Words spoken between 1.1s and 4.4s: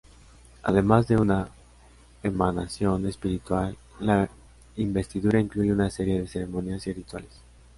una emanación espiritual, la